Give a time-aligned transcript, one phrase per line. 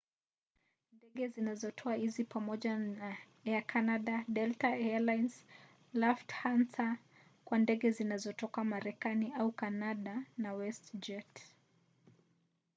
[0.91, 5.45] ndege zinazotoa hizi ni pamoja na air canada delta air lines
[5.93, 6.97] lufthansa
[7.45, 11.41] kwa ndege zinazotoka marekani au kanada na westjet